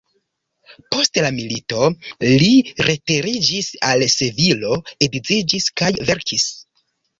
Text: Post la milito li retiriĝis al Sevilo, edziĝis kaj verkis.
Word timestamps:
Post 0.93 1.19
la 1.25 1.29
milito 1.35 1.81
li 2.23 2.47
retiriĝis 2.89 3.69
al 3.91 4.07
Sevilo, 4.17 4.81
edziĝis 5.11 5.71
kaj 5.85 5.95
verkis. 6.11 6.51